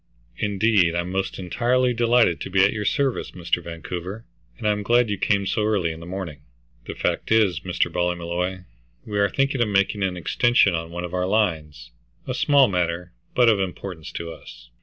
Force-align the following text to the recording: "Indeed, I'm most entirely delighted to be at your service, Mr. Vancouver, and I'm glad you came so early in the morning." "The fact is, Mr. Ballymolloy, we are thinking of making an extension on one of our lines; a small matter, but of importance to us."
"Indeed, 0.39 0.95
I'm 0.95 1.11
most 1.11 1.37
entirely 1.37 1.93
delighted 1.93 2.41
to 2.41 2.49
be 2.49 2.63
at 2.65 2.73
your 2.73 2.85
service, 2.85 3.33
Mr. 3.33 3.63
Vancouver, 3.63 4.25
and 4.57 4.67
I'm 4.67 4.81
glad 4.81 5.11
you 5.11 5.17
came 5.19 5.45
so 5.45 5.63
early 5.63 5.91
in 5.91 5.99
the 5.99 6.07
morning." 6.07 6.41
"The 6.87 6.95
fact 6.95 7.31
is, 7.31 7.59
Mr. 7.59 7.91
Ballymolloy, 7.91 8.63
we 9.05 9.19
are 9.19 9.29
thinking 9.29 9.61
of 9.61 9.67
making 9.67 10.01
an 10.01 10.17
extension 10.17 10.73
on 10.73 10.89
one 10.89 11.03
of 11.03 11.13
our 11.13 11.27
lines; 11.27 11.91
a 12.25 12.33
small 12.33 12.67
matter, 12.67 13.13
but 13.35 13.47
of 13.47 13.59
importance 13.59 14.11
to 14.13 14.31
us." 14.31 14.71